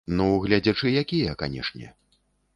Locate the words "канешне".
1.43-1.93